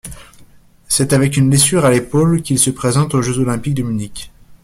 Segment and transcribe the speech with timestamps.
[0.87, 4.31] C'est avec une blessure à l'épaule qu'il se présente aux Jeux olympiques de Munich.